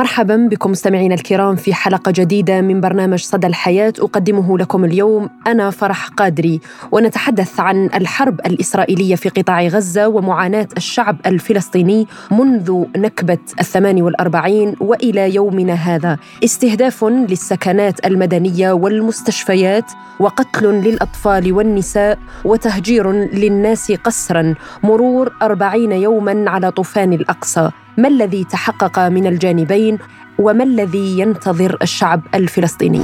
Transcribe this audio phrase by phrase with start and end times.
[0.00, 3.92] مرحبا بكم مستمعينا الكرام في حلقة جديدة من برنامج صدى الحياة.
[3.98, 6.60] أقدمه لكم اليوم أنا فرح قادري
[6.92, 15.34] ونتحدث عن الحرب الإسرائيلية في قطاع غزة ومعاناة الشعب الفلسطيني منذ نكبة الثمان والأربعين وإلى
[15.34, 16.18] يومنا هذا.
[16.44, 24.54] استهداف للسكنات المدنية والمستشفيات وقتل للأطفال والنساء وتهجير للناس قسرا.
[24.82, 27.70] مرور أربعين يوما على طوفان الأقصى.
[27.98, 29.98] ما الذي تحقق من الجانبين
[30.38, 33.02] وما الذي ينتظر الشعب الفلسطيني؟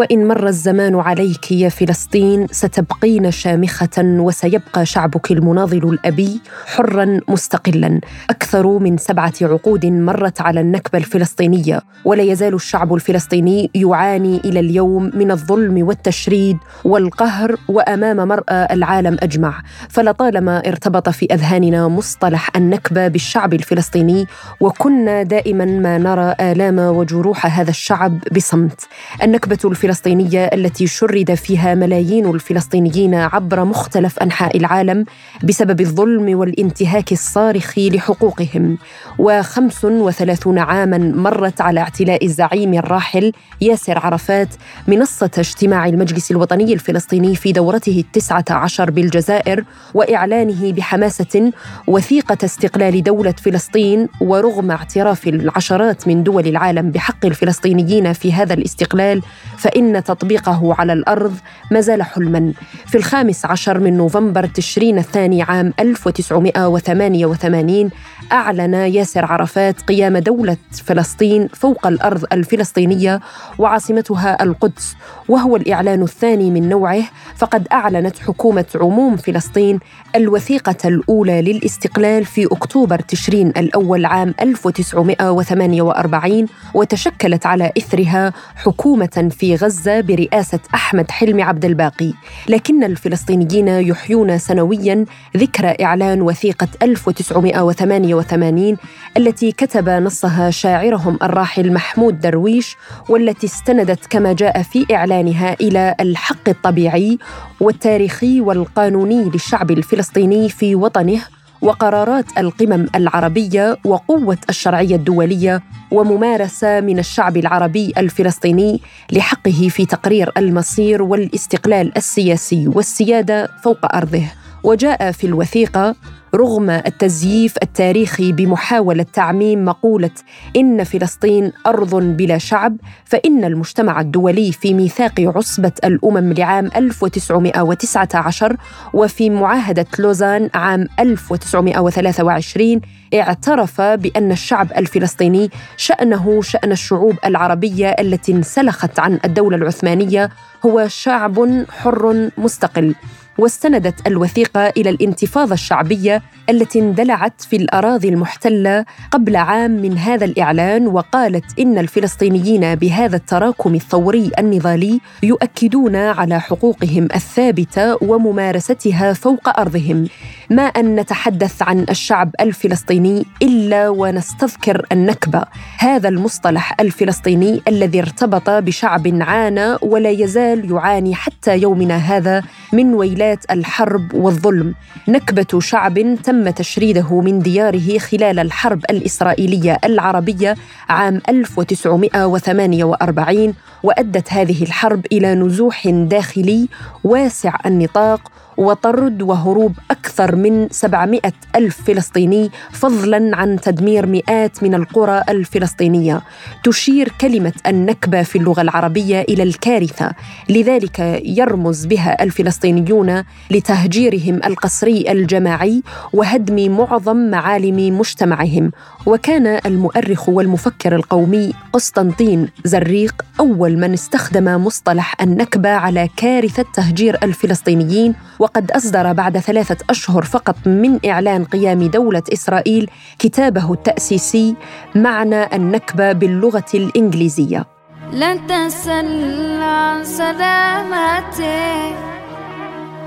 [0.00, 8.00] وإن مر الزمان عليك يا فلسطين ستبقين شامخة وسيبقى شعبك المناضل الأبي حرا مستقلا.
[8.30, 15.10] أكثر من سبعة عقود مرت على النكبة الفلسطينية ولا يزال الشعب الفلسطيني يعاني إلى اليوم
[15.14, 19.62] من الظلم والتشريد والقهر وأمام مرأى العالم أجمع.
[19.88, 24.26] فلطالما ارتبط في أذهاننا مصطلح النكبة بالشعب الفلسطيني
[24.60, 28.80] وكنا دائما ما نرى آلام وجروح هذا الشعب بصمت.
[29.22, 29.58] النكبة
[29.90, 35.04] الفلسطينية التي شرد فيها ملايين الفلسطينيين عبر مختلف أنحاء العالم
[35.44, 38.78] بسبب الظلم والانتهاك الصارخ لحقوقهم.
[39.18, 44.48] وخمس وثلاثون عاما مرت على اعتلاء الزعيم الراحل ياسر عرفات
[44.88, 51.52] منصة اجتماع المجلس الوطني الفلسطيني في دورته التسعة عشر بالجزائر وإعلانه بحماسة
[51.86, 59.22] وثيقة استقلال دولة فلسطين ورغم اعتراف العشرات من دول العالم بحق الفلسطينيين في هذا الاستقلال
[59.70, 61.34] فإن تطبيقه على الأرض
[61.70, 62.52] ما زال حلما.
[62.86, 67.90] في الخامس عشر من نوفمبر تشرين الثاني عام 1988
[68.32, 73.20] أعلن ياسر عرفات قيام دولة فلسطين فوق الأرض الفلسطينية
[73.58, 74.96] وعاصمتها القدس
[75.28, 77.02] وهو الإعلان الثاني من نوعه
[77.36, 79.78] فقد أعلنت حكومة عموم فلسطين
[80.16, 90.00] الوثيقة الأولى للاستقلال في أكتوبر تشرين الأول عام 1948 وتشكلت على إثرها حكومة في غزة
[90.00, 92.12] برئاسة أحمد حلمي عبد الباقي.
[92.48, 95.04] لكن الفلسطينيين يحيون سنويا
[95.36, 98.76] ذكرى إعلان وثيقة 1988
[99.16, 102.76] التي كتب نصها شاعرهم الراحل محمود درويش
[103.08, 107.18] والتي استندت كما جاء في إعلانها إلى الحق الطبيعي
[107.60, 111.20] والتاريخي والقانوني للشعب الفلسطيني في وطنه
[111.62, 118.80] وقرارات القمم العربية وقوة الشرعية الدولية وممارسة من الشعب العربي الفلسطيني
[119.12, 124.24] لحقه في تقرير المصير والاستقلال السياسي والسيادة فوق أرضه.
[124.64, 125.94] وجاء في الوثيقة
[126.34, 130.10] رغم التزييف التاريخي بمحاولة تعميم مقولة
[130.56, 138.56] إن فلسطين أرض بلا شعب فإن المجتمع الدولي في ميثاق عصبة الأمم لعام 1919
[138.92, 142.80] وفي معاهدة لوزان عام 1923
[143.14, 150.30] اعترف بأن الشعب الفلسطيني شأنه شأن الشعوب العربية التي انسلخت عن الدولة العثمانية
[150.66, 152.94] هو شعب حر مستقل.
[153.40, 160.86] واستندت الوثيقة إلى الانتفاضة الشعبية التي اندلعت في الأراضي المحتلة قبل عام من هذا الإعلان
[160.86, 170.06] وقالت إن الفلسطينيين بهذا التراكم الثوري النضالي يؤكدون على حقوقهم الثابتة وممارستها فوق أرضهم.
[170.50, 175.44] ما أن نتحدث عن الشعب الفلسطيني إلا ونستذكر النكبة.
[175.78, 182.42] هذا المصطلح الفلسطيني الذي ارتبط بشعب عانى ولا يزال يعاني حتى يومنا هذا
[182.72, 184.74] من ويلات الحرب والظلم.
[185.08, 190.56] نكبة شعب تم تشريده من دياره خلال الحرب الإسرائيلية العربية
[190.88, 196.68] عام 1948 وأدت هذه الحرب إلى نزوح داخلي
[197.04, 201.20] واسع النطاق وطرد وهروب أكثر من 700
[201.56, 206.22] ألف فلسطيني فضلا عن تدمير مئات من القرى الفلسطينية.
[206.64, 210.12] تشير كلمة النكبة في اللغة العربية إلى الكارثة.
[210.48, 215.82] لذلك يرمز بها الفلسطينيون لتهجيرهم القسري الجماعي
[216.12, 218.70] وهدم معظم معالم مجتمعهم.
[219.06, 228.14] وكان المؤرخ والمفكر القومي قسطنطين زريق أول من استخدم مصطلح النكبة على كارثة تهجير الفلسطينيين
[228.40, 234.54] وقد أصدر بعد ثلاثة أشهر فقط من إعلان قيام دولة إسرائيل كتابه التأسيسي
[234.94, 237.66] معنى النكبة باللغة الإنجليزية.
[238.12, 241.94] لن تسل عن سلامته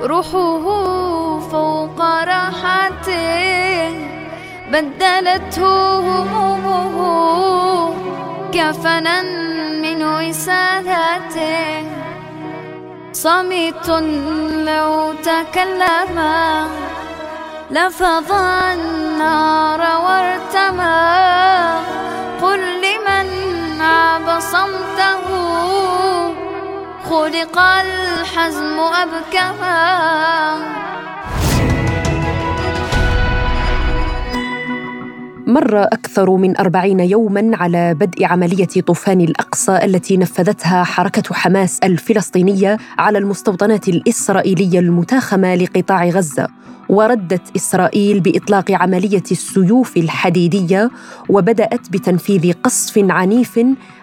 [0.02, 0.66] روحه
[1.40, 3.90] فوق راحته
[4.72, 7.94] بدلته همومه
[8.52, 9.22] كفنا
[9.82, 11.84] من وسادته
[13.14, 13.90] صمت
[14.70, 16.68] لو تكلما
[17.72, 21.14] لفظ النار وارتمى.
[22.42, 23.28] قل لمن
[23.82, 25.26] عاب صمته
[27.10, 29.84] خلق الحزم أبكما.
[35.48, 42.78] مر أكثر من أربعين يوما على بدء عملية طوفان الأقصى التي نفذتها حركة حماس الفلسطينية
[42.98, 46.48] على المستوطنات الإسرائيلية المتاخمة لقطاع غزة.
[46.90, 50.92] وردت إسرائيل بإطلاق عملية السيوف الحديدية
[51.30, 53.60] وبدأت بتنفيذ قصف عنيف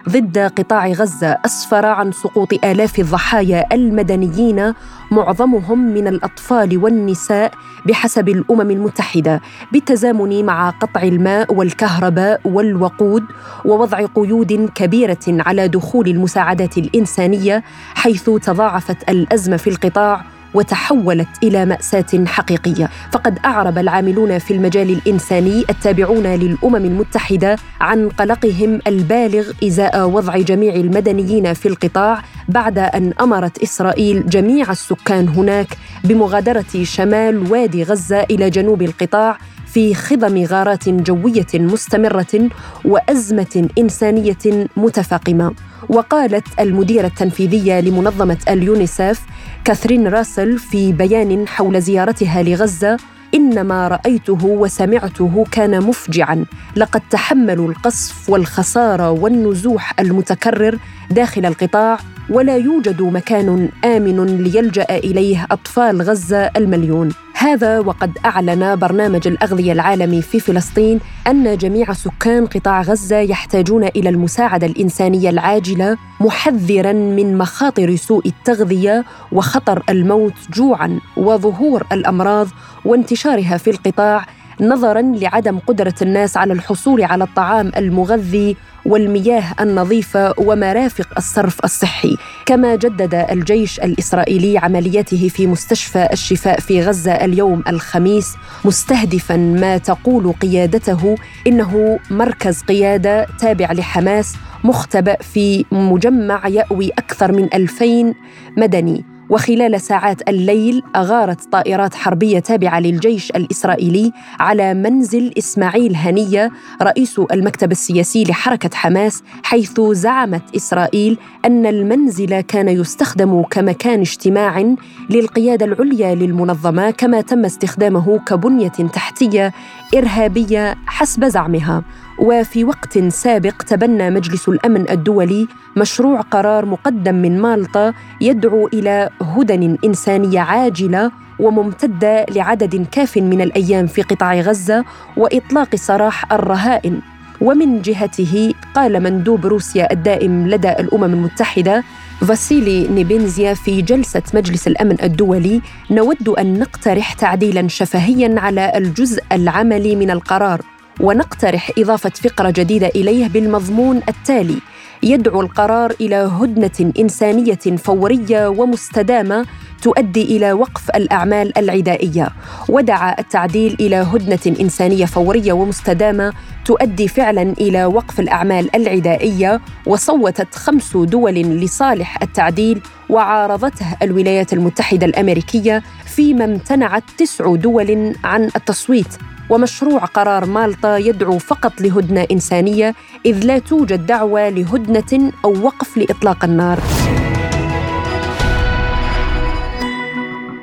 [0.09, 4.73] ضد قطاع غزة أسفر عن سقوط آلاف الضحايا المدنيين
[5.11, 7.51] معظمهم من الأطفال والنساء
[7.85, 9.41] بحسب الأمم المتحدة
[9.71, 13.23] بالتزامن مع قطع الماء والكهرباء والوقود
[13.65, 17.63] ووضع قيود كبيرة على دخول المساعدات الإنسانية
[17.95, 22.89] حيث تضاعفت الأزمة في القطاع وتحولت إلى مأساة حقيقية.
[23.11, 30.75] فقد أعرب العاملون في المجال الإنساني التابعون للأمم المتحدة عن قلقهم البالغ إزاء وضع جميع
[30.75, 35.67] المدنيين في القطاع بعد أن أمرت إسرائيل جميع السكان هناك
[36.03, 42.49] بمغادرة شمال وادي غزة إلى جنوب القطاع في خضم غارات جوية مستمرة
[42.85, 45.53] وأزمة إنسانية متفاقمة.
[45.89, 49.21] وقالت المديرة التنفيذية لمنظمة اليونيسف
[49.65, 52.97] كاثرين راسل في بيان حول زيارتها لغزة
[53.35, 56.45] ان ما رأيته وسمعته كان مفجعا.
[56.75, 60.79] لقد تحملوا القصف والخسارة والنزوح المتكرر
[61.11, 61.97] داخل القطاع
[62.29, 67.09] ولا يوجد مكان آمن ليلجأ إليه أطفال غزة المليون.
[67.35, 74.09] هذا وقد أعلن برنامج الأغذية العالمي في فلسطين أن جميع سكان قطاع غزة يحتاجون إلى
[74.09, 82.47] المساعدة الإنسانية العاجلة محذرا من مخاطر سوء التغذية وخطر الموت جوعا وظهور الأمراض
[82.85, 84.25] وانتشارها في القطاع
[84.61, 92.17] نظرا لعدم قدرة الناس على الحصول على الطعام المغذي والمياه النظيفة ومرافق الصرف الصحي.
[92.45, 98.35] كما جدد الجيش الإسرائيلي عملياته في مستشفى الشفاء في غزة اليوم الخميس
[98.65, 101.15] مستهدفا ما تقول قيادته
[101.47, 108.13] إنه مركز قيادة تابع لحماس مختبأ في مجمع يأوي أكثر من ألفين
[108.57, 109.05] مدني.
[109.31, 116.51] وخلال ساعات الليل أغارت طائرات حربية تابعة للجيش الإسرائيلي على منزل إسماعيل هنية
[116.81, 124.75] رئيس المكتب السياسي لحركة حماس حيث زعمت إسرائيل أن المنزل كان يستخدم كمكان اجتماع
[125.09, 129.53] للقيادة العليا للمنظمة كما تم استخدامه كبنية تحتية
[129.95, 131.83] إرهابية حسب زعمها.
[132.21, 135.47] وفي وقت سابق تبنى مجلس الأمن الدولي
[135.77, 143.87] مشروع قرار مقدم من مالطا يدعو إلى هدن إنسانية عاجلة وممتدة لعدد كاف من الأيام
[143.87, 144.85] في قطاع غزة
[145.17, 147.01] وإطلاق سراح الرهائن.
[147.41, 151.83] ومن جهته قال مندوب روسيا الدائم لدى الأمم المتحدة
[152.27, 159.95] فاسيلي نيبينزيا في جلسة مجلس الأمن الدولي نود أن نقترح تعديلا شفهيا على الجزء العملي
[159.95, 160.61] من القرار.
[161.01, 164.57] ونقترح إضافة فقرة جديدة إليه بالمضمون التالي.
[165.03, 169.45] يدعو القرار إلى هدنة إنسانية فورية ومستدامة
[169.81, 172.29] تؤدي إلى وقف الأعمال العدائية.
[172.69, 176.33] ودعا التعديل إلى هدنة إنسانية فورية ومستدامة
[176.65, 185.83] تؤدي فعلا إلى وقف الأعمال العدائية وصوتت خمس دول لصالح التعديل وعارضته الولايات المتحدة الأمريكية
[186.05, 189.17] فيما امتنعت تسع دول عن التصويت.
[189.49, 192.95] ومشروع قرار مالطا يدعو فقط لهدنة إنسانية
[193.25, 196.79] إذ لا توجد دعوة لهدنة أو وقف لإطلاق النار.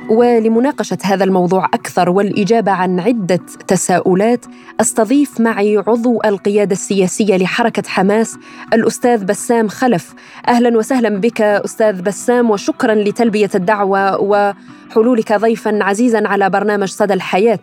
[0.09, 4.47] ولمناقشة هذا الموضوع أكثر والإجابة عن عدة تساؤلات
[4.81, 8.39] أستضيف معي عضو القيادة السياسية لحركة حماس
[8.73, 10.15] الأستاذ بسام خلف.
[10.49, 17.61] أهلا وسهلا بك أستاذ بسام وشكرا لتلبية الدعوة وحلولك ضيفا عزيزا على برنامج صدى الحياة.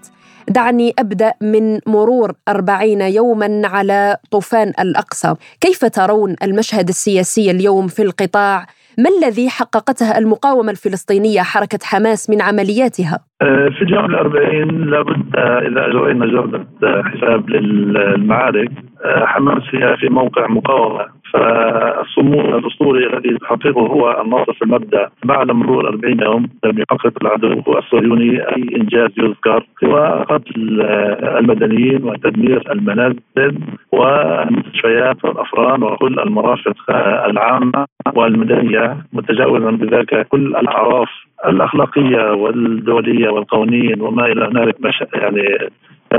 [0.49, 5.35] دعني أبدأ من مرور أربعين يوما على طوفان الأقصى.
[5.61, 8.65] كيف ترون المشهد السياسي اليوم في القطاع؟
[8.97, 15.85] ما الذي حققته المقاومة الفلسطينية حركة حماس من عملياتها؟ آه، في اليوم الأربعين لابد إذا
[15.87, 16.65] أجرينا جردة
[17.03, 18.71] حساب للمعارك.
[19.05, 21.05] آه، حماس هي في موقع مقاومة.
[21.35, 27.61] فالصمود الاسطوري الذي تحققه هو الناصر في المبدأ بعد مرور 40 يوم لم يحقق العدو
[27.77, 30.81] الصهيوني أي إنجاز يذكر سوى قتل
[31.39, 33.59] المدنيين وتدمير المنازل
[33.91, 36.75] والمستشفيات والأفران وكل المرافق
[37.29, 41.09] العامة والمدنية متجاوزا بذلك كل الأعراف
[41.47, 44.75] الأخلاقية والدولية والقوانين وما إلى ذلك
[45.13, 45.69] يعني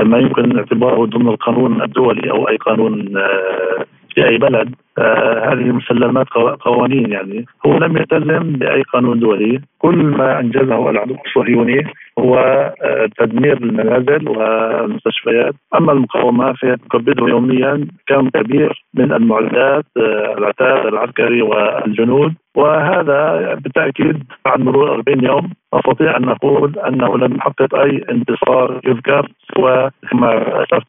[0.03, 3.85] ما يمكن اعتباره ضمن القانون الدولي أو أي قانون آه،
[4.17, 6.27] في أي بلد آه هذه مسلمات
[6.59, 7.45] قوانين يعني.
[7.65, 9.61] هو لم يلتزم بأي قانون دولي.
[9.77, 11.87] كل ما أنجزه العدو الصهيوني
[12.19, 12.35] هو
[12.81, 15.55] آه تدمير المنازل والمستشفيات.
[15.75, 22.33] أما المقاومة فهي تكبده يوميا كم كبير من المعدات آه العتاد العسكري والجنود.
[22.57, 29.31] وهذا بالتأكيد بعد مرور 40 يوم نستطيع أن نقول أنه لم يحقق أي انتصار يذكر
[29.55, 30.85] سوى كما أشرت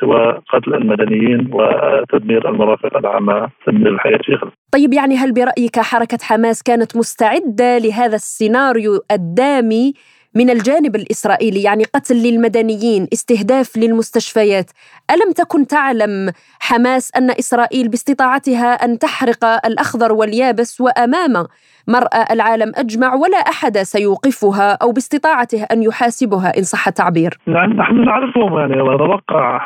[0.00, 6.62] سوى قتل المدنيين وتدمير المرافق العامة تدمير الحياة في طيب يعني هل برأيك حركة حماس
[6.62, 9.92] كانت مستعدة لهذا السيناريو الدامي
[10.34, 14.70] من الجانب الإسرائيلي يعني قتل للمدنيين استهداف للمستشفيات.
[15.10, 21.46] ألم تكن تعلم حماس أن إسرائيل باستطاعتها أن تحرق الأخضر واليابس وأمام
[21.88, 27.30] مرأى العالم أجمع ولا أحد سيوقفها أو باستطاعته أن يحاسبها إن صح التعبير.
[27.46, 29.58] يعني نحن نعرفهم يعني ونتوقع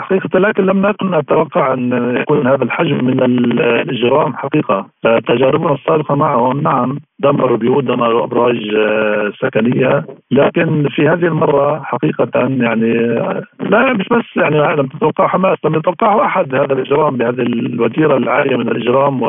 [0.00, 4.86] حقيقة لكن لم نكن نتوقع أن يكون هذا الحجم من الإجرام حقيقة.
[5.28, 12.30] تجاربنا السابقة معهم نعم دمروا بيوت دمروا أبراج آه، سكنية لكن في هذه المرة حقيقة
[12.34, 12.92] يعني
[13.60, 18.56] لا مش بس يعني لم تتوقع حماس لم يتوقعه أحد هذا الإجرام بهذه الوتيرة العالية
[18.56, 19.20] من الإجرام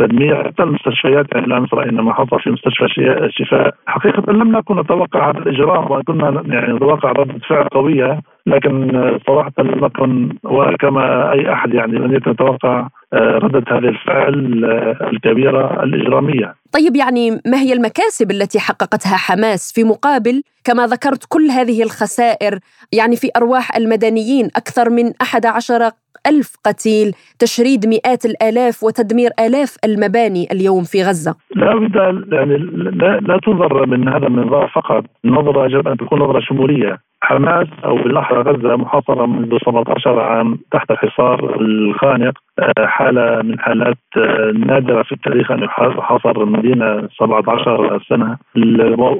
[0.00, 2.84] وتدمير حتى المستشفيات يعني الامس راينا حصل في مستشفى
[3.24, 8.90] الشفاء حقيقة لم نكن نتوقع هذا الاجرام وكنا يعني نتوقع رده فعل قوية لكن
[9.26, 12.88] صراحة لم نكن وكما أي أحد يعني لم يتوقع
[13.18, 16.54] ردة هذه الفعل آه، الكبيرة الإجرامية.
[16.72, 22.58] طيب يعني ما هي المكاسب التي حققتها حماس في مقابل؟ كما ذكرت كل هذه الخسائر
[22.92, 25.90] يعني في أرواح المدنيين أكثر من 11
[26.26, 31.34] ألف قتيل تشريد مئات الآلاف وتدمير آلاف المباني اليوم في غزة.
[31.56, 31.96] لا بد
[32.32, 35.04] يعني لا, لا تنظر من هذا المنظار فقط.
[35.24, 36.98] النظرة يجب أن تكون نظرة شمولية.
[37.22, 43.98] حماس أو بالاحرى غزة محاصرة منذ 17 عام تحت الحصار الخانق آه، حاله من حالات
[44.16, 48.38] آه، نادرة في التاريخ أن يحاصر المدينة 17 سنة.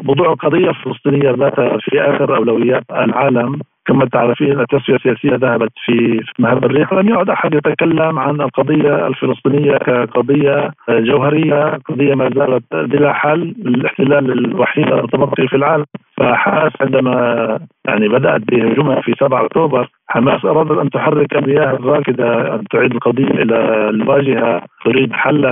[0.07, 6.65] موضوع القضية الفلسطينيه ذات في آخر أولويات العالم كما تعرفين التسوية السياسية ذهبت في مهب
[6.65, 6.93] الريح.
[6.93, 14.33] ولم يعد أحد يتكلم عن القضية الفلسطينية كقضية جوهرية قضية ما زالت بلا حل الاحتلال
[14.33, 15.85] الوحيد المتبقي في العالم.
[16.17, 22.65] فحماس عندما يعني بدأت بهجومها في 7 أكتوبر حماس أرادت أن تحرك المياه الراكدة أن
[22.71, 24.63] تعيد القضية إلى الواجهة.
[24.85, 25.49] تريد حلا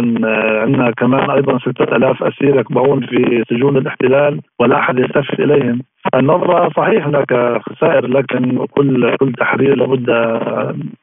[0.62, 5.80] عندنا كمان أيضا 6000 أسير يكبعون في سجون الاحتلال ولا أحد يلتفت إليهم.
[6.14, 10.10] النظرة صحيح هناك خسائر لكن كل كل تحرير لابد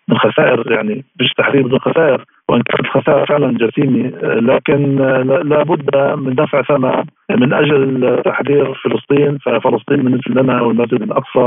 [0.07, 2.25] من خسائر يعني مش تحرير بدون خسائر.
[2.49, 4.95] وإن كانت خسائر فعلا جسيمة لكن
[5.43, 9.37] لابد من دفع ثمن من أجل تحرير فلسطين.
[9.37, 11.39] ففلسطين بالنسبة لنا والمسجد الأقصى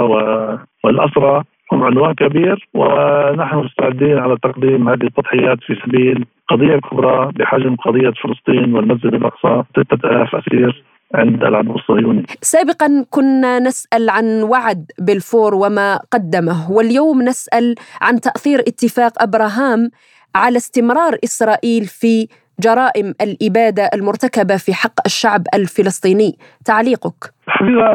[0.85, 1.43] والأسرى
[1.73, 2.69] هم عنوان كبير.
[2.75, 9.63] ونحن مستعدين على تقديم هذه التضحيات في سبيل قضية كبرى بحجم قضية فلسطين والمسجد الأقصى
[9.77, 10.83] 6000 أسير.
[11.15, 18.61] عند العدو الصهيوني سابقا كنا نسأل عن وعد بلفور وما قدمه واليوم نسأل عن تأثير
[18.61, 19.91] اتفاق أبراهام
[20.35, 22.29] على استمرار إسرائيل في
[22.61, 26.33] جرائم الإبادة المرتكبة في حق الشعب الفلسطيني.
[26.65, 27.93] تعليقك؟ الحقيقة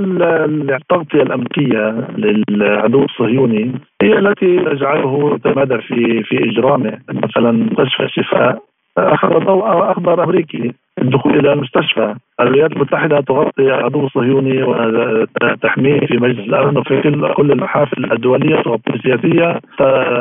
[0.77, 6.99] التغطية الأمريكية للعدو الصهيوني هي التي تجعله يتمادى في في إجرامه.
[7.09, 8.63] مثلا مستشفى الشفاء
[8.97, 16.39] أخذ ضوء أخضر أمريكي الدخول إلى المستشفى، الولايات المتحدة تغطي العدو الصهيوني وتحميه في مجلس
[16.39, 17.01] الأمن وفي
[17.35, 19.59] كل المحافل الدولية تغطيه سياسيه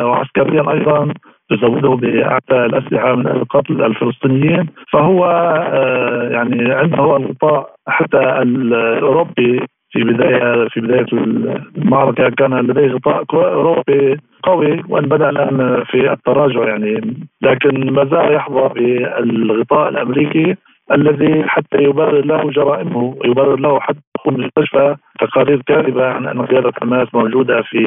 [0.05, 1.13] وعسكريا أيضا
[1.51, 4.67] تزوده باعتى الأسلحة من أجل قتل الفلسطينيين.
[4.93, 5.25] فهو
[5.73, 11.07] آه، يعني عنده الغطاء حتى الأوروبي في بدايه في بداية
[11.77, 17.17] المعركة كان لديه غطاء أوروبي قوي وان بدا الان في التراجع يعني.
[17.43, 20.57] لكن ما زال يحظى بالغطاء الأمريكي
[20.93, 26.73] الذي حتى يبرر له جرائمه ويبرر له حتى دخول المستشفى تقارير كاذبة عن أن قياده
[26.81, 27.81] حماس موجودة في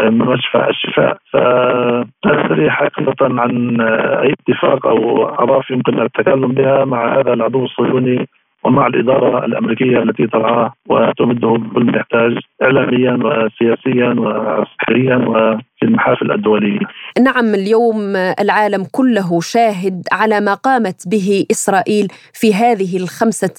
[0.00, 1.16] مشفى الشفاء.
[1.32, 3.80] فهذا حقيقة عن
[4.24, 8.28] أي اتفاق أو أعراف يمكن التكلم بها مع هذا العدو الصهيوني
[8.64, 11.60] ومع الإدارة الأمريكية التي ترعاه وتمده
[11.94, 16.78] يحتاج إعلاميا وسياسيا وعسكريا وفي المحافل الدولية.
[17.20, 23.54] نعم اليوم العالم كله شاهد على ما قامت به إسرائيل في هذه الخمسة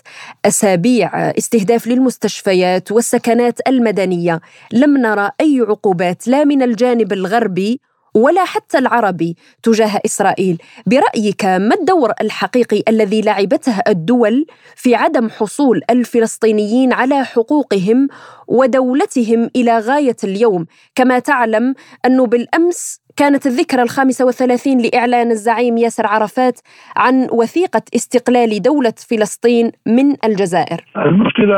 [0.45, 1.09] أسابيع.
[1.13, 4.41] استهداف للمستشفيات والسكنات المدنية.
[4.73, 7.79] لم نرى أي عقوبات لا من الجانب الغربي
[8.13, 10.62] ولا حتى العربي تجاه إسرائيل.
[10.86, 18.08] برأيك ما الدور الحقيقي الذي لعبته الدول في عدم حصول الفلسطينيين على حقوقهم
[18.48, 20.65] ودولتهم إلى غاية اليوم؟
[20.96, 26.60] كما تعلم انه بالأمس كانت الذكرى الخامسة والثلاثين لإعلان الزعيم ياسر عرفات
[26.98, 30.79] عن وثيقة استقلال دولة فلسطين من الجزائر.
[30.98, 31.55] المشكلة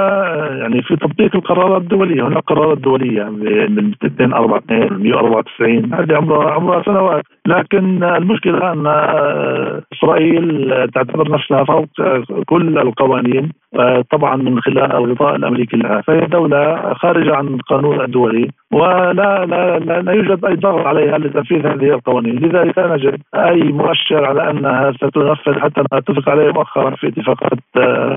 [0.62, 2.28] يعني في تطبيق القرارات الدولية.
[2.28, 7.24] هناك قرارات دولية من 242 194 هذه عمرها عمرها سنوات.
[7.48, 8.88] لكن المشكلة أن
[9.94, 11.88] إسرائيل تعتبر نفسها فوق
[12.46, 13.52] كل القوانين.
[14.12, 16.02] طبعا من خلال الغطاء الأمريكي لها.
[16.02, 19.46] فهي دولة خارجة عن القانون الدولي ولا لا,
[19.80, 22.36] لا, لا يوجد أي ضغط عليها لتنفيذ هذه القوانين.
[22.36, 27.60] لذلك لا نجد أي مؤشر على أنها ستنفذ حتى ما اتفق عليه مؤخرا في اتفاقات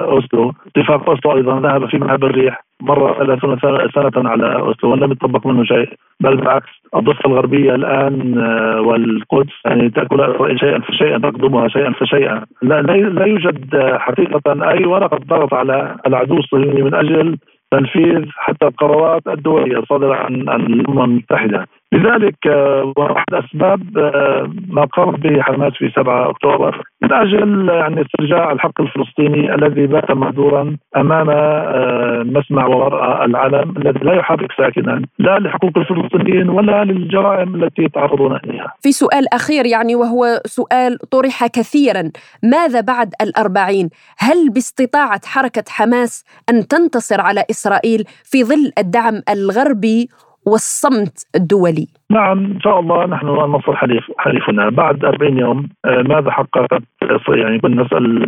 [0.00, 0.52] أوسلو.
[0.66, 2.67] اتفاق أوسلو أيضا ذهب في ملعب الريح.
[2.82, 3.58] مر 30
[3.94, 5.88] سنة على أوسلو ولم يطبق منه شيء
[6.20, 12.44] بل بالعكس الضفة الغربية الآن آه، والقدس يعني تأكل شيئا فشيئا تقدمها شيئا فشيئا.
[12.62, 17.38] لا, لا يوجد حقيقة أي ورقة ضغط على العدو الصهيوني من أجل
[17.70, 21.66] تنفيذ حتى القرارات الدولية الصادرة عن الأمم المتحدة.
[21.92, 28.02] لذلك آه، واحد أسباب آه، ما قامت به حماس في 7 أكتوبر من أجل يعني
[28.02, 35.02] استرجاع الحق الفلسطيني الذي بات مهدورا أمام آه، مسمع وراء العالم الذي لا يحرك ساكنا
[35.18, 38.74] لا لحقوق الفلسطينيين ولا للجرائم التي يتعرضون إليها.
[38.80, 42.02] في سؤال أخير يعني وهو سؤال طرح كثيرا،
[42.42, 50.08] ماذا بعد الأربعين؟ هل باستطاعة حركة حماس أن تنتصر على إسرائيل في ظل الدعم الغربي
[50.46, 51.86] والصمت الدولي.
[52.10, 54.68] نعم إن شاء الله نحن نصل حليف حليفنا.
[54.70, 56.82] بعد 40 يوم آه، ماذا حققت
[57.28, 58.26] يعني كنا نسأل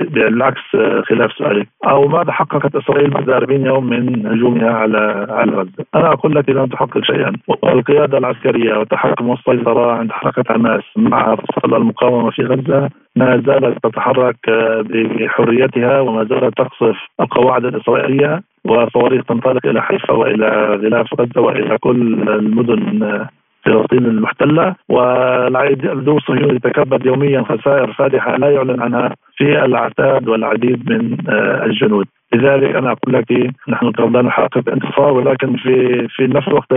[0.00, 5.52] بالعكس آه، خلاف سؤالك أو ماذا حققت إسرائيل بعد 40 يوم من هجومها على على
[5.52, 7.32] غزة؟ أنا أقول لك لم تحقق شيئا.
[7.48, 14.36] والقيادة العسكرية والتحكم والسيطره عند حركة حماس مع فصل المقاومة في غزة ما زالت تتحرك
[14.48, 18.42] آه، بحريتها وما زالت تقصف القواعد الإسرائيلية.
[18.64, 23.26] وصواريخ تنطلق إلى حيفا وإلى غلاف غزة وإلى كل المدن
[23.64, 31.16] فلسطين المحتلة والعدو الصهيوني يتكبد يوميا خسائر فادحة لا يعلن عنها في العتاد والعديد من
[31.28, 36.72] آه، الجنود لذلك أنا أقول لك نحن لا نحقق انتصار ولكن في في نفس الوقت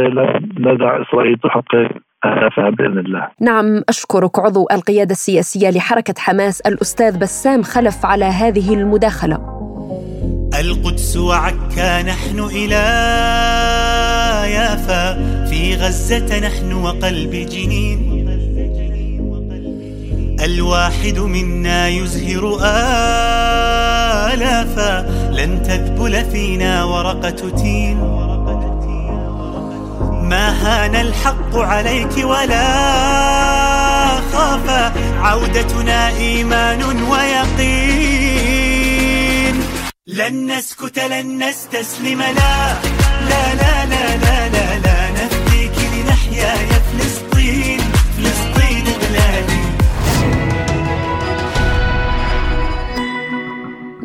[0.57, 1.89] لا دع إسرائيل تحقق
[2.25, 3.27] أهدافها بإذن الله.
[3.41, 9.56] نعم أشكرك عضو القيادة السياسية لحركة حماس الأستاذ بسام خلف على هذه المداخلة.
[10.59, 12.83] القدس وعكا نحن إلى
[14.53, 15.13] يافا.
[15.49, 18.27] في غزة نحن وقلب جنين.
[20.43, 22.59] الواحد منا يزهر
[24.33, 25.01] آلافا.
[25.31, 27.97] لن تذبل فينا ورقة تين.
[30.23, 32.67] ما هان الحق عليك ولا
[34.33, 38.26] خاف عودتنا إيمان ويقين.
[40.07, 42.73] لن نسكت لن نستسلم لا.
[43.29, 46.77] لا لا لا لا لا, لا نفديك لنحيا يا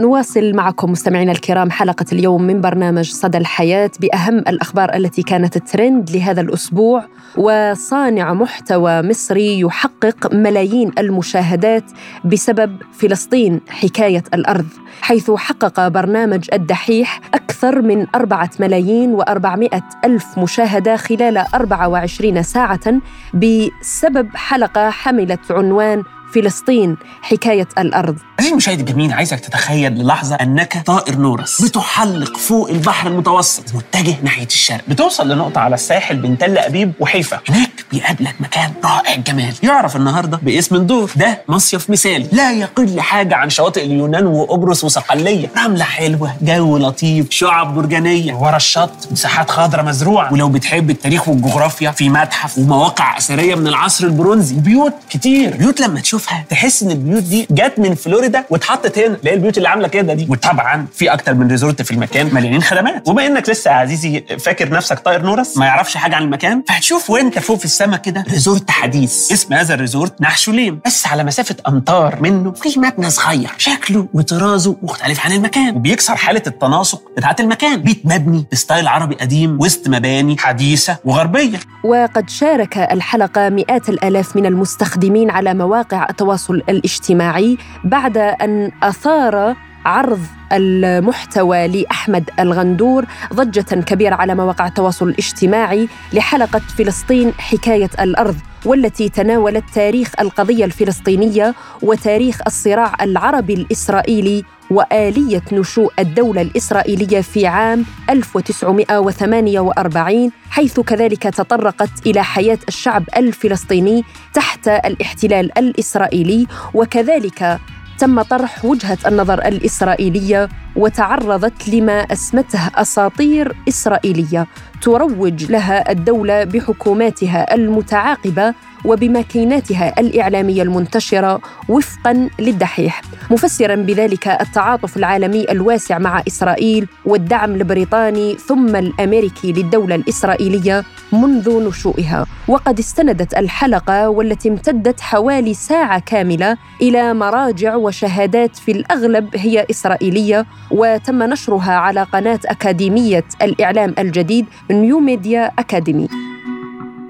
[0.03, 6.11] نواصل معكم مستمعينا الكرام حلقة اليوم من برنامج صدى الحياة بأهم الأخبار التي كانت ترند
[6.11, 7.05] لهذا الأسبوع.
[7.37, 11.85] وصانع محتوى مصري يحقق ملايين المشاهدات
[12.25, 14.67] بسبب فلسطين حكاية الأرض
[15.03, 23.01] حيث حقق برنامج الدحيح أكثر من أربعة ملايين وأربعمائة ألف مشاهدة خلال 24 ساعة
[23.35, 26.03] بسبب حلقة حملت عنوان
[26.35, 28.17] فلسطين حكاية الأرض.
[28.39, 31.63] عزيزي المشاهد الجميل عايزك تتخيل للحظة أنك طائر نورس.
[31.63, 33.65] بتحلق فوق البحر المتوسط.
[33.75, 34.81] متجه ناحية الشرق.
[34.89, 37.41] بتوصل لنقطة على الساحل بين تل أبيب وحيفا.
[37.49, 42.27] هناك بيقابلك مكان رائع الجمال يعرف النهاردة باسم الدور ده مصيف مثالي.
[42.33, 48.57] لا يقل حاجة عن شواطئ اليونان وقبرص وصقلية رملة حلوة جو لطيف شعب برجانية ورا
[48.57, 50.33] الشط مساحات خضراء مزروعة.
[50.33, 54.57] ولو بتحب التاريخ والجغرافيا في متحف ومواقع أثرية من العصر البرونزي.
[54.57, 55.57] وبيوت كتير.
[55.57, 59.57] بيوت لما تشوفها تحس إن البيوت دي جت من فلوريدا واتحطت هنا اللي هي البيوت
[59.59, 60.27] اللي عاملة كده دي.
[60.31, 63.09] وطبعا في أكتر من resort في المكان مليانين خدمات.
[63.09, 67.11] وبما إنك لسه يا عزيزي فاكر نفسك طائر نورس ما يعرفش حاجة عن المكان فهتشوف
[67.11, 69.33] وأنت فوق في السماء كده resort حديث.
[69.33, 73.51] اسم هذا ال resort نحشوليم بس على مسافة أمتار منه في مبنى صغير.
[73.59, 75.77] شكله وطرازه مختلف عن المكان.
[75.77, 77.83] وبيكسر حالة التناسق بتاعت المكان.
[77.83, 81.59] بيت مبني ب style عربي قديم وسط مباني حديثة وغربية.
[81.85, 90.21] وقد شارك الحلقة مئات الآلاف من المستخدمين على مواقع التواصل الاجتماعي بعد أن أثار عرض
[90.53, 99.65] المحتوى لأحمد الغندور ضجة كبيرة على مواقع التواصل الاجتماعي لحلقة فلسطين حكاية الأرض والتي تناولت
[99.75, 110.81] تاريخ القضية الفلسطينية وتاريخ الصراع العربي الإسرائيلي وآلية نشوء الدولة الإسرائيلية في عام 1948 حيث
[110.81, 114.05] كذلك تطرقت إلى حياة الشعب الفلسطيني
[114.35, 117.59] تحت الاحتلال الإسرائيلي وكذلك
[117.99, 124.47] تم طرح وجهة النظر الإسرائيلية وتعرضت لما أسمته أساطير إسرائيلية
[124.83, 135.99] تروج لها الدولة بحكوماتها المتعاقبة وبماكيناتها الإعلامية المنتشرة وفقا للدحيح مفسرا بذلك التعاطف العالمي الواسع
[135.99, 142.27] مع إسرائيل والدعم البريطاني ثم الأمريكي للدولة الإسرائيلية منذ نشوئها.
[142.49, 150.47] وقد استندت الحلقة والتي امتدت حوالي ساعة كاملة إلى مراجع وشهادات في الأغلب هي إسرائيلية
[150.71, 156.32] وتم نشرها على قناة أكاديمية الإعلام الجديد نيو ميديا أكاديمي.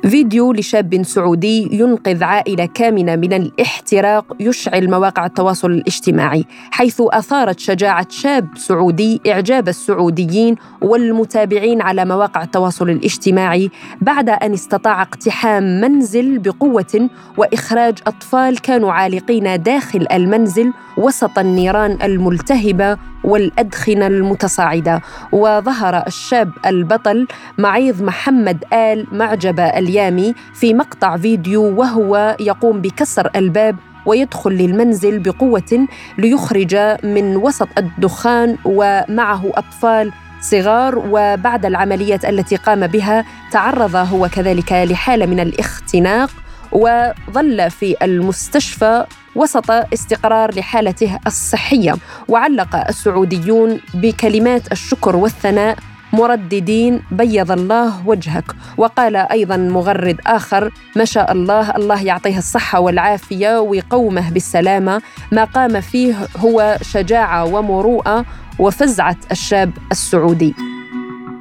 [0.03, 8.07] فيديو لشاب سعودي ينقذ عائلة كامنة من الاحتراق يشعل مواقع التواصل الاجتماعي حيث أثارت شجاعة
[8.11, 17.09] شاب سعودي إعجاب السعوديين والمتابعين على مواقع التواصل الاجتماعي بعد أن استطاع اقتحام منزل بقوة
[17.37, 25.01] وإخراج أطفال كانوا عالقين داخل المنزل وسط النيران الملتهبة والأدخنة المتصاعدة.
[25.33, 27.27] وظهر الشاب البطل
[27.59, 35.87] معيض محمد آل معجبة اليامي في مقطع فيديو وهو يقوم بكسر الباب ويدخل للمنزل بقوة
[36.19, 41.03] ليخرج من وسط الدخان ومعه أطفال صغار.
[41.11, 46.31] وبعد العمليات التي قام بها تعرض هو كذلك لحالة من الاختناق
[46.73, 49.05] وظل في المستشفى
[49.37, 51.95] وسط استقرار لحالته الصحية.
[52.29, 55.77] وعلق السعوديون بكلمات الشكر والثناء
[56.13, 58.45] مرددين بيض الله وجهك
[58.77, 65.03] وقال أيضا مغرد آخر ما شاء الله الله يعطيه الصحة والعافية ويقومه بالسلامة.
[65.33, 68.25] ما قام فيه هو شجاعة ومروءة
[68.59, 70.55] وفزعة الشاب السعودي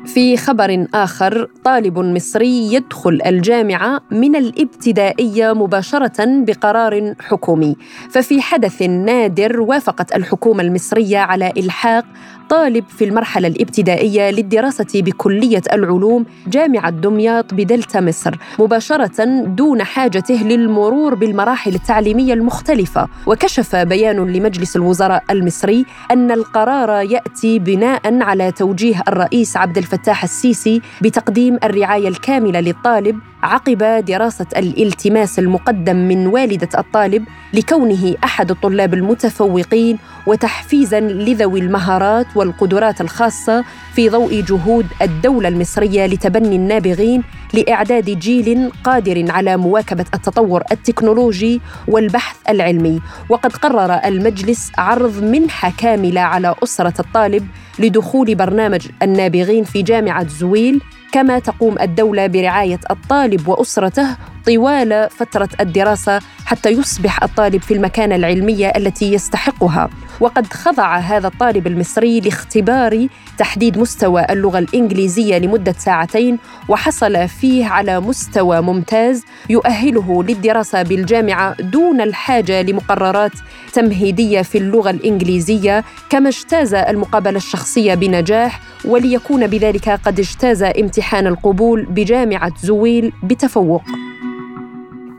[0.06, 7.76] في خبر آخر طالب مصري يدخل الجامعة من الابتدائية مباشرة بقرار حكومي
[8.10, 12.06] ففي حدث نادر وافقت الحكومة المصرية على إلحاق
[12.52, 21.16] طالب في المرحلة الابتدائية للدراسة بكلية العلوم جامعة دمياط بدلتا مصر مباشرة دون حاجته للمرور
[21.16, 23.08] بالمراحل التعليمية المختلفة.
[23.28, 30.82] وكشف بيان لمجلس الوزراء المصري أن القرار يأتي بناء على توجيه الرئيس عبد الفتاح السيسي
[31.02, 39.98] بتقديم الرعاية الكاملة للطالب عقب دراسة الالتماس المقدم من والدة الطالب لكونه أحد الطلاب المتفوقين
[40.28, 49.32] وتحفيزا لذوي المهارات والقدرات الخاصة في ضوء جهود الدولة المصرية لتبني النابغين لإعداد جيل قادر
[49.32, 53.02] على مواكبة التطور التكنولوجي والبحث العلمي.
[53.30, 57.48] وقد قرر المجلس عرض منحة كاملة على أسرة الطالب
[57.80, 66.20] لدخول برنامج النابغين في جامعة زويل كما تقوم الدولة برعاية الطالب وأسرته طوال فترة الدراسة
[66.46, 69.90] حتى يصبح الطالب في المكانة العلمية التي يستحقها.
[70.22, 73.08] وقد خضع هذا الطالب المصري لاختبار
[73.38, 76.38] تحديد مستوى اللغة الإنجليزية لمدة ساعتين
[76.70, 83.32] وحصل فيه على مستوى ممتاز يؤهله للدراسة بالجامعة دون الحاجة لمقررات
[83.74, 91.86] تمهيدية في اللغة الإنجليزية كما اجتاز المقابلة الشخصية بنجاح وليكون بذلك قد اجتاز امتحان القبول
[91.86, 93.84] بجامعة زويل بتفوق.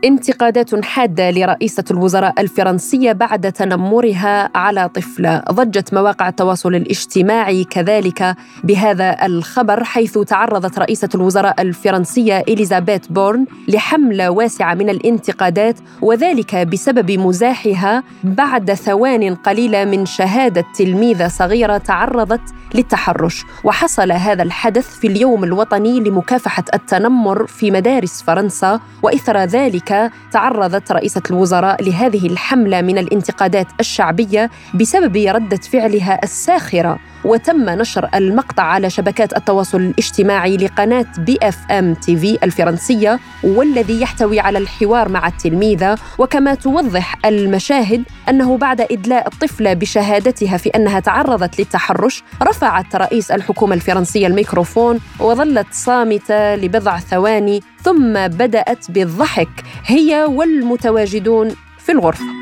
[0.05, 9.25] انتقادات حادة لرئيسة الوزراء الفرنسية بعد تنمرها على طفله ضجت مواقع التواصل الاجتماعي كذلك بهذا
[9.25, 18.03] الخبر حيث تعرضت رئيسة الوزراء الفرنسية إليزابيث بورن لحملة واسعة من الانتقادات وذلك بسبب مزاحها.
[18.23, 22.41] بعد ثوان قليلة من شهادة تلميذة صغيرة تعرضت
[22.75, 23.43] للتحرش.
[23.63, 29.92] وحصل هذا الحدث في اليوم الوطني لمكافحة التنمر في مدارس فرنسا وإثر ذلك
[30.31, 36.99] تعرضت رئيسة الوزراء لهذه الحملة من الانتقادات الشعبية بسبب ردة فعلها الساخرة.
[37.25, 45.09] وتم نشر المقطع على شبكات التواصل الاجتماعي لقناة BFM TV الفرنسية والذي يحتوي على الحوار
[45.09, 45.97] مع التلميذة.
[46.17, 53.75] وكما توضح المشاهد أنه بعد إدلاء الطفلة بشهادتها في أنها تعرضت للتحرش رفعت رئيس الحكومة
[53.75, 59.49] الفرنسية الميكروفون وظلت صامتة لبضع ثواني ثم بدأت بالضحك
[59.85, 62.32] هي والمتواجدون في الغرفة.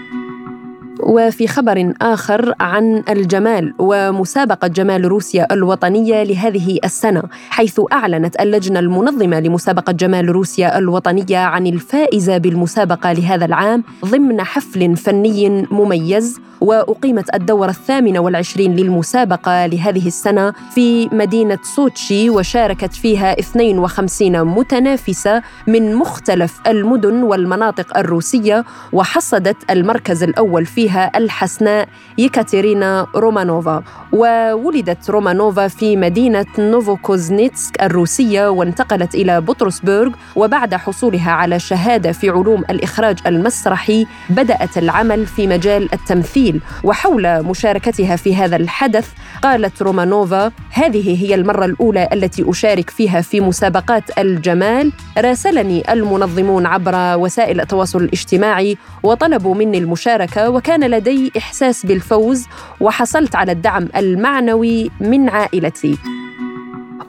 [1.03, 9.39] وفي خبر آخر عن الجمال ومسابقة جمال روسيا الوطنية لهذه السنة حيث أعلنت اللجنة المنظمة
[9.39, 17.69] لمسابقة جمال روسيا الوطنية عن الفائزة بالمسابقة لهذا العام ضمن حفل فني مميز وأقيمت الدورة
[17.69, 27.23] الثامنة والعشرين للمسابقة لهذه السنة في مدينة سوتشي وشاركت فيها 52 متنافسة من مختلف المدن
[27.23, 33.83] والمناطق الروسية وحصدت المركز الأول فيها الحسناء يكاترينا رومانوفا.
[34.13, 42.63] وولدت رومانوفا في مدينة نوفوكوزنيتسك الروسية وانتقلت إلى بطرسبرغ وبعد حصولها على شهادة في علوم
[42.69, 46.61] الإخراج المسرحي بدأت العمل في مجال التمثيل.
[46.83, 49.07] وحول مشاركتها في هذا الحدث
[49.43, 54.91] قالت رومانوفا هذه هي المرة الأولى التي أشارك فيها في مسابقات الجمال.
[55.17, 62.45] راسلني المنظمون عبر وسائل التواصل الاجتماعي وطلبوا مني المشاركة وكان لدي إحساس بالفوز
[62.79, 65.97] وحصلت على الدعم المعنوي من عائلتي.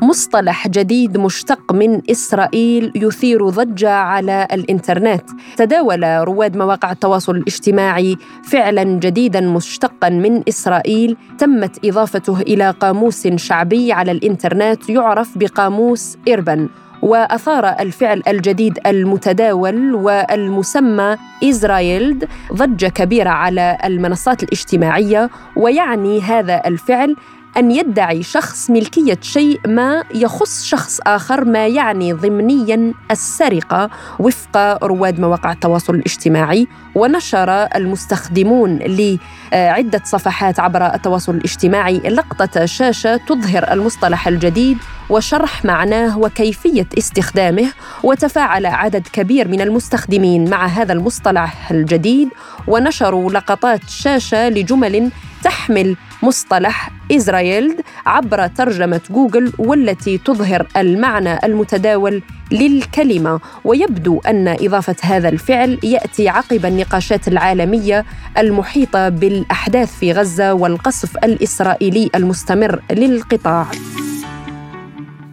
[0.02, 5.22] مصطلح جديد مشتق من إسرائيل يثير ضجة على الإنترنت.
[5.57, 11.16] تداول رواد مواقع التواصل الاجتماعي فعلا جديدا مشتقا من إسرائيل.
[11.38, 16.68] تمت إضافته إلى قاموس شعبي على الإنترنت يعرف بقاموس إربن.
[17.03, 27.17] وأثار الفعل الجديد المتداول والمسمى إسرائيل ضجة كبيرة على المنصات الاجتماعية ويعني هذا الفعل
[27.57, 35.21] أن يدعي شخص ملكية شيء ما يخص شخص آخر ما يعني ضمنيا السرقة وفق رواد
[35.21, 36.67] مواقع التواصل الاجتماعي.
[36.95, 44.79] ونشر المستخدمون لعدة صفحات عبر التواصل الاجتماعي لقطة شاشة تظهر المصطلح الجديد
[45.12, 47.72] وشرح معناه وكيفية استخدامه
[48.03, 52.29] وتفاعل عدد كبير من المستخدمين مع هذا المصطلح الجديد
[52.66, 55.11] ونشروا لقطات شاشة لجمل
[55.44, 63.40] تحمل مصطلح إسرائيل عبر ترجمة جوجل والتي تظهر المعنى المتداول للكلمة.
[63.64, 68.05] ويبدو أن إضافة هذا الفعل يأتي عقب النقاشات العالمية
[68.38, 73.66] المحيطة بالأحداث في غزة والقصف الإسرائيلي المستمر للقطاع.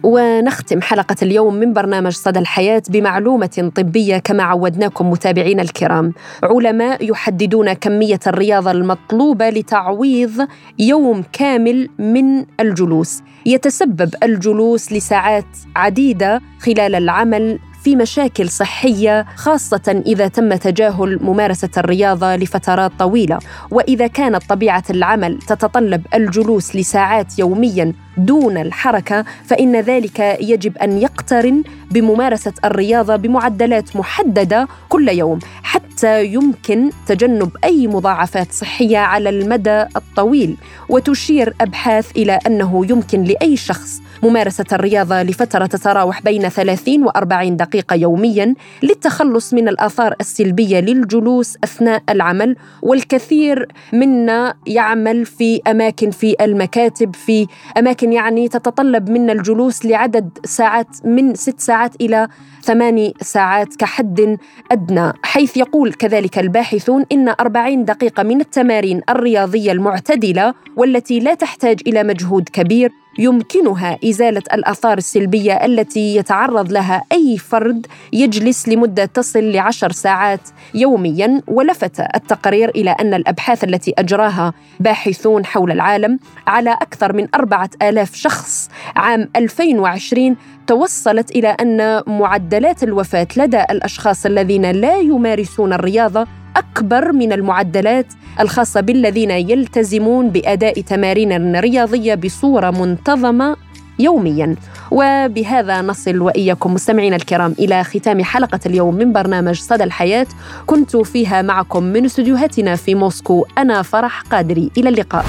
[0.02, 6.12] ونختم حلقة اليوم من برنامج صدى الحياة بمعلومة طبية كما عودناكم متابعينا الكرام.
[6.42, 10.46] علماء يحددون كمية الرياضة المطلوبة لتعويض
[10.78, 13.22] يوم كامل من الجلوس.
[13.46, 15.44] يتسبب الجلوس لساعات
[15.76, 23.38] عديدة خلال العمل في مشاكل صحية خاصة إذا تم تجاهل ممارسة الرياضة لفترات طويلة.
[23.70, 31.62] وإذا كانت طبيعة العمل تتطلب الجلوس لساعات يوميا دون الحركة فإن ذلك يجب أن يقترن
[31.90, 40.56] بممارسة الرياضة بمعدلات محددة كل يوم حتى يمكن تجنب أي مضاعفات صحية على المدى الطويل
[40.88, 47.56] وتشير أبحاث إلى أنه يمكن لأي شخص ممارسة الرياضة لفترة تتراوح بين 30 و 40
[47.56, 56.36] دقيقة يوميا للتخلص من الآثار السلبية للجلوس أثناء العمل والكثير منا يعمل في أماكن في
[56.40, 57.46] المكاتب في
[57.78, 62.28] أماكن يعني تتطلب منا الجلوس لعدد ساعات من ست ساعات إلى
[62.62, 64.38] ثماني ساعات كحد
[64.72, 71.80] أدنى حيث يقول كذلك الباحثون إن 40 دقيقة من التمارين الرياضية المعتدلة والتي لا تحتاج
[71.86, 79.44] إلى مجهود كبير يمكنها إزالة الآثار السلبية التي يتعرض لها أي فرد يجلس لمدة تصل
[79.44, 80.40] لعشر ساعات
[80.74, 87.70] يوميا ولفت التقرير إلى أن الأبحاث التي أجراها باحثون حول العالم على أكثر من أربعة
[87.82, 96.26] آلاف شخص عام 2020 توصلت إلى أن معدلات الوفاة لدى الأشخاص الذين لا يمارسون الرياضة
[96.56, 98.06] أكبر من المعدلات
[98.40, 103.56] الخاصة بالذين يلتزمون بأداء تمارين رياضية بصورة منتظمة
[103.98, 104.56] يوميا.
[104.90, 110.26] وبهذا نصل وإياكم مستمعينا الكرام إلى ختام حلقة اليوم من برنامج صدى الحياة.
[110.66, 114.70] كنت فيها معكم من استديوهاتنا في موسكو أنا فرح قادري.
[114.78, 115.24] إلى اللقاء.